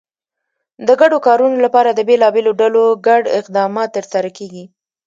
د 0.87 0.89
ګډو 1.01 1.17
کارونو 1.27 1.57
لپاره 1.65 1.89
د 1.93 1.99
بېلابېلو 2.09 2.51
ډلو 2.61 2.83
ګډ 3.07 3.23
اقدامات 3.39 3.89
ترسره 3.97 4.29
کېږي. 4.37 4.63